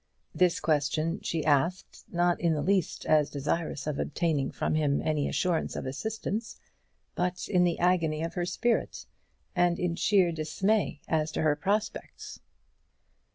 [0.33, 5.27] This question she asked, not in the least as desirous of obtaining from him any
[5.27, 6.59] assurance of assistance,
[7.13, 9.05] but in the agony of her spirit,
[9.55, 12.39] and in sheer dismay as to her prospects.